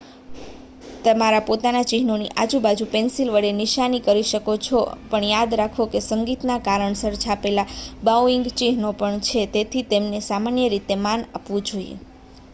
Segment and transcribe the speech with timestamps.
[1.03, 6.57] તમારા પોતાના ચિહ્નોની આજુબાજુ પેન્સિલ વડે નિશાની કરી શકો છો પણ યાદ રાખો કે સંગીતના
[6.61, 7.67] કારણસર છાપેલા
[8.03, 11.95] બાઉઇંગ ચિહ્નો પણ છે તેથી તેમને સામાન્ય રીતે માન આપવું જોઈએ